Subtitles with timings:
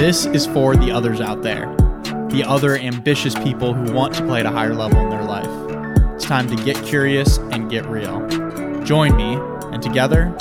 [0.00, 1.66] This is for the others out there,
[2.30, 5.46] the other ambitious people who want to play at a higher level in their life.
[6.14, 8.26] It's time to get curious and get real.
[8.82, 9.34] Join me,
[9.74, 10.34] and together,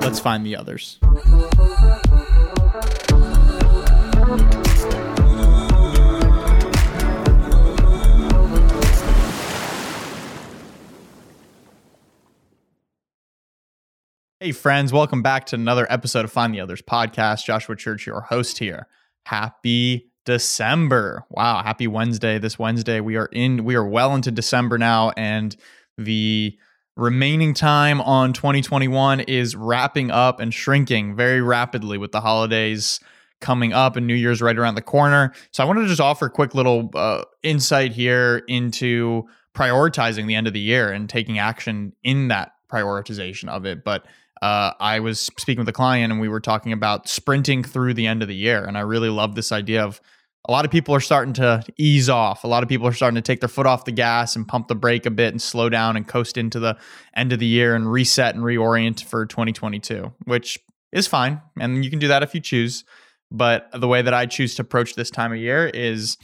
[0.00, 1.00] let's find the others.
[14.38, 17.44] Hey, friends, welcome back to another episode of Find the Others podcast.
[17.44, 18.86] Joshua Church, your host here.
[19.24, 21.24] Happy December.
[21.30, 22.38] Wow, happy Wednesday.
[22.38, 25.56] This Wednesday, we are in, we are well into December now, and
[25.96, 26.56] the
[26.96, 33.00] remaining time on 2021 is wrapping up and shrinking very rapidly with the holidays
[33.40, 35.32] coming up and New Year's right around the corner.
[35.50, 40.34] So I wanted to just offer a quick little uh, insight here into prioritizing the
[40.34, 43.82] end of the year and taking action in that prioritization of it.
[43.82, 44.06] But
[44.42, 48.06] uh, I was speaking with a client and we were talking about sprinting through the
[48.06, 48.64] end of the year.
[48.64, 50.00] And I really love this idea of
[50.48, 52.44] a lot of people are starting to ease off.
[52.44, 54.68] A lot of people are starting to take their foot off the gas and pump
[54.68, 56.78] the brake a bit and slow down and coast into the
[57.14, 60.58] end of the year and reset and reorient for 2022, which
[60.92, 61.42] is fine.
[61.58, 62.84] And you can do that if you choose.
[63.30, 66.16] But the way that I choose to approach this time of year is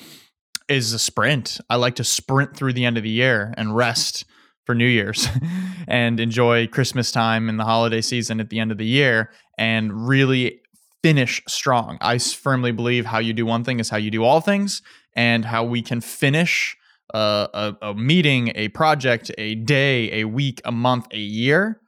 [0.69, 1.61] is a sprint.
[1.71, 4.25] I like to sprint through the end of the year and rest
[4.67, 5.29] for New Year's
[5.89, 10.07] and enjoy Christmas time and the holiday season at the end of the year and
[10.07, 10.61] really
[11.03, 11.99] finish strong.
[12.01, 14.83] I firmly believe how you do one thing is how you do all things,
[15.15, 16.77] and how we can finish
[17.15, 21.81] a, a, meeting, a project, a day, a week, a month, a year,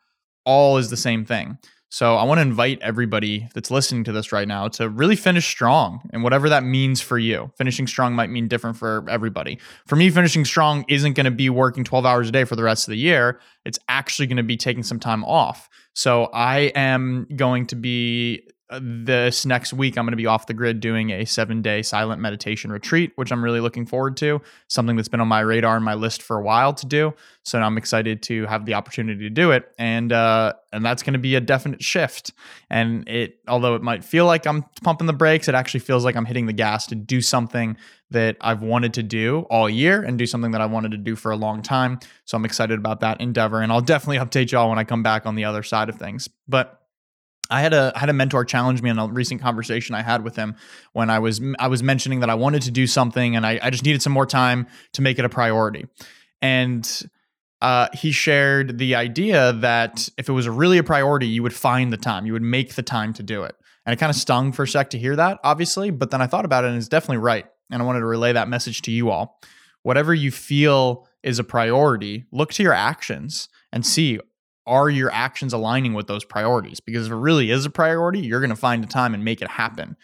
[0.44, 1.58] all is the same thing.
[1.90, 5.46] So I want to invite everybody that's listening to this right now to really finish
[5.46, 7.50] strong and whatever that means for you.
[7.56, 9.58] Finishing strong might mean different for everybody.
[9.86, 12.62] For me, finishing strong isn't going to be working 12 hours a day for the
[12.62, 13.40] rest of the year.
[13.64, 15.68] It's actually going to be taking some time off.
[15.94, 18.46] So I am going to be
[18.80, 22.20] this next week i'm going to be off the grid doing a seven day silent
[22.20, 25.84] meditation retreat which i'm really looking forward to something that's been on my radar and
[25.84, 27.14] my list for a while to do.
[27.42, 31.14] So i'm excited to have the opportunity to do it and uh and that's going
[31.14, 32.32] to be a definite shift.
[32.68, 36.16] And it although it might feel like i'm pumping the brakes it actually feels like
[36.16, 37.76] i'm hitting the gas to do something
[38.10, 41.16] that i've wanted to do all year and do something that i wanted to do
[41.16, 41.98] for a long time.
[42.24, 45.26] So i'm excited about that endeavor and i'll definitely update y'all when i come back
[45.26, 46.28] on the other side of things.
[46.46, 46.80] But
[47.50, 50.22] I had a I had a mentor challenge me in a recent conversation I had
[50.22, 50.56] with him
[50.92, 53.70] when I was I was mentioning that I wanted to do something and I, I
[53.70, 55.86] just needed some more time to make it a priority.
[56.42, 57.10] And
[57.60, 61.92] uh, he shared the idea that if it was really a priority, you would find
[61.92, 63.56] the time, you would make the time to do it.
[63.84, 66.26] And it kind of stung for a sec to hear that, obviously, but then I
[66.26, 67.46] thought about it and it's definitely right.
[67.70, 69.40] And I wanted to relay that message to you all.
[69.82, 74.20] Whatever you feel is a priority, look to your actions and see
[74.68, 76.78] are your actions aligning with those priorities?
[76.78, 79.42] Because if it really is a priority, you're going to find the time and make
[79.42, 79.96] it happen.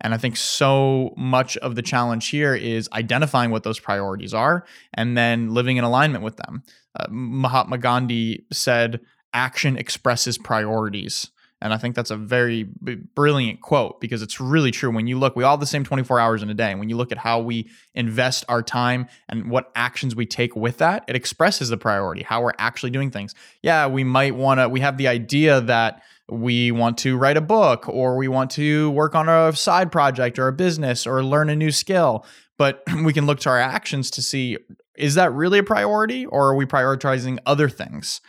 [0.00, 4.64] And I think so much of the challenge here is identifying what those priorities are
[4.94, 6.62] and then living in alignment with them.
[6.94, 9.00] Uh, Mahatma Gandhi said,
[9.34, 11.30] action expresses priorities.
[11.62, 14.90] And I think that's a very b- brilliant quote because it's really true.
[14.90, 16.70] When you look, we all have the same 24 hours in a day.
[16.72, 20.56] And when you look at how we invest our time and what actions we take
[20.56, 23.34] with that, it expresses the priority, how we're actually doing things.
[23.62, 27.42] Yeah, we might want to, we have the idea that we want to write a
[27.42, 31.48] book or we want to work on a side project or a business or learn
[31.48, 32.26] a new skill.
[32.58, 34.58] But we can look to our actions to see
[34.96, 38.20] is that really a priority or are we prioritizing other things?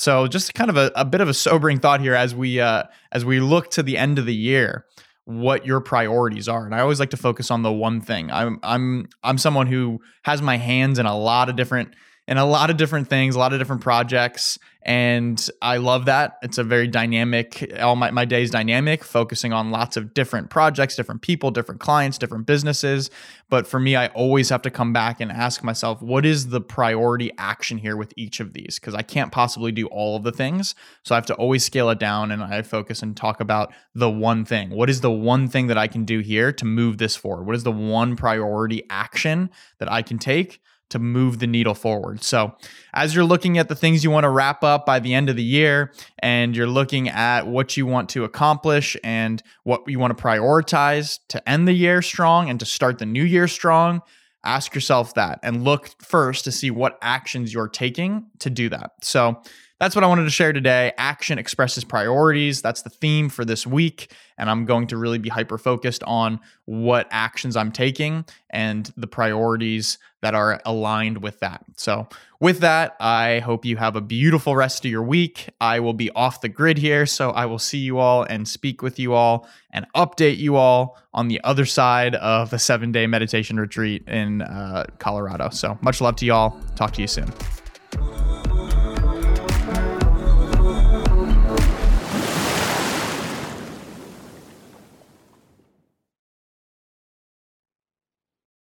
[0.00, 2.84] So just kind of a, a bit of a sobering thought here as we uh,
[3.12, 4.86] as we look to the end of the year,
[5.24, 6.64] what your priorities are.
[6.64, 8.30] And I always like to focus on the one thing.
[8.30, 11.94] I'm I'm I'm someone who has my hands in a lot of different
[12.30, 14.56] in a lot of different things, a lot of different projects.
[14.82, 16.38] And I love that.
[16.42, 20.48] It's a very dynamic, all my, my day is dynamic, focusing on lots of different
[20.48, 23.10] projects, different people, different clients, different businesses.
[23.50, 26.60] But for me, I always have to come back and ask myself, what is the
[26.60, 28.78] priority action here with each of these?
[28.78, 30.76] Because I can't possibly do all of the things.
[31.02, 34.08] So I have to always scale it down and I focus and talk about the
[34.08, 34.70] one thing.
[34.70, 37.44] What is the one thing that I can do here to move this forward?
[37.44, 40.60] What is the one priority action that I can take?
[40.90, 42.22] To move the needle forward.
[42.22, 42.54] So,
[42.92, 45.36] as you're looking at the things you want to wrap up by the end of
[45.36, 50.16] the year, and you're looking at what you want to accomplish and what you want
[50.16, 54.02] to prioritize to end the year strong and to start the new year strong,
[54.44, 58.92] ask yourself that and look first to see what actions you're taking to do that.
[59.02, 59.42] So,
[59.80, 60.92] that's what I wanted to share today.
[60.98, 62.60] Action expresses priorities.
[62.60, 64.12] That's the theme for this week.
[64.36, 69.06] And I'm going to really be hyper focused on what actions I'm taking and the
[69.06, 71.64] priorities that are aligned with that.
[71.76, 72.06] So,
[72.40, 75.48] with that, I hope you have a beautiful rest of your week.
[75.60, 77.06] I will be off the grid here.
[77.06, 80.98] So, I will see you all and speak with you all and update you all
[81.14, 85.48] on the other side of the seven day meditation retreat in uh, Colorado.
[85.48, 86.60] So, much love to y'all.
[86.76, 87.32] Talk to you soon.